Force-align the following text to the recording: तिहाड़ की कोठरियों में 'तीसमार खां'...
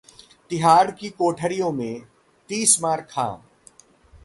तिहाड़ 0.49 0.91
की 0.91 1.09
कोठरियों 1.09 1.71
में 1.71 2.01
'तीसमार 2.49 3.01
खां'... 3.01 3.37